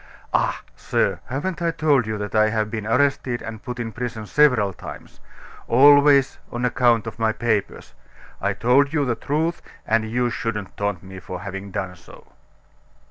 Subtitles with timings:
[0.33, 0.61] "Ah!
[0.75, 4.73] sir, haven't I told you that I have been arrested and put in prison several
[4.73, 5.19] times
[5.67, 7.93] always on account of my papers?
[8.41, 12.31] I told you the truth, and you shouldn't taunt me for having done so."